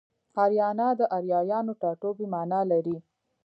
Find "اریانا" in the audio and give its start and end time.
0.43-0.87